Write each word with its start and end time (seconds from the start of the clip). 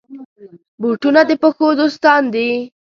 بوټونه 0.81 1.21
د 1.29 1.31
پښو 1.41 1.67
دوستان 1.79 2.21
دي. 2.33 2.49